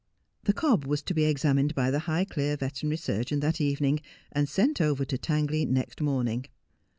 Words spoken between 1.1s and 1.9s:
be examined